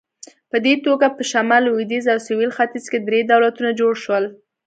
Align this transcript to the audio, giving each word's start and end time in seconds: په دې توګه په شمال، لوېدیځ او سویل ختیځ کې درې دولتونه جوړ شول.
په 0.51 0.57
دې 0.65 0.75
توګه 0.85 1.07
په 1.15 1.21
شمال، 1.31 1.61
لوېدیځ 1.65 2.05
او 2.13 2.19
سویل 2.27 2.51
ختیځ 2.57 2.85
کې 2.91 2.99
درې 3.07 3.19
دولتونه 3.31 3.69
جوړ 3.79 3.93
شول. 4.03 4.23